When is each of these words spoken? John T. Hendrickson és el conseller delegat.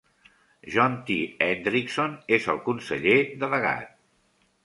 John 0.75 0.95
T. 1.09 1.17
Hendrickson 1.47 2.15
és 2.37 2.49
el 2.55 2.61
conseller 2.69 3.15
delegat. 3.45 3.95